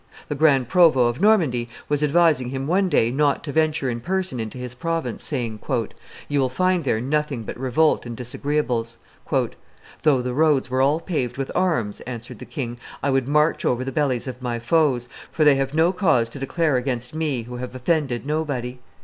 [0.29, 4.39] The grand provost of Normandy was advising him one day not to venture in person
[4.39, 5.59] into his province, saying,
[6.27, 8.97] "You will find there nothing but revolt and disagreeables."
[9.29, 13.83] "Though the roads were all paved with arms," answered the king, "I would march over
[13.83, 17.57] the bellies of my foes, for they have no cause to declare against me, who
[17.57, 18.79] have offended nobody.